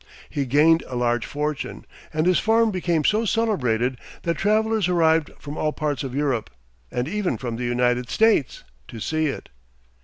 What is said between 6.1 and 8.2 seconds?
Europe, and even from the United